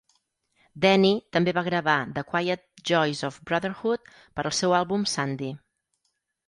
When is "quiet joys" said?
2.31-3.23